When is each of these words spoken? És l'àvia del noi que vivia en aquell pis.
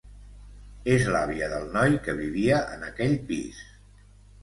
És 0.93 1.05
l'àvia 1.17 1.51
del 1.53 1.69
noi 1.77 2.01
que 2.09 2.17
vivia 2.25 2.65
en 2.79 2.91
aquell 2.91 3.19
pis. 3.33 3.65